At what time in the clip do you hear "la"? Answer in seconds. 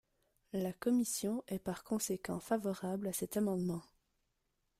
0.53-0.73